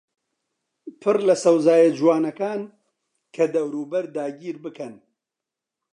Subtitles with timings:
[1.01, 2.61] پڕ لە سەوزاییە جوانەکان
[3.35, 4.93] کە دەوروبەر داگیربکەن